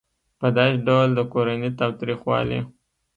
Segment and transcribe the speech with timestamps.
[0.39, 2.59] په داسې ډول د کورني تاوتریخوالي